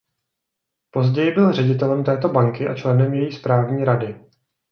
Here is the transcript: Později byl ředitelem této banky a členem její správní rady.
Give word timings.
Později 0.91 1.31
byl 1.31 1.53
ředitelem 1.53 2.03
této 2.03 2.29
banky 2.29 2.67
a 2.67 2.75
členem 2.75 3.13
její 3.13 3.31
správní 3.31 3.83
rady. 3.83 4.19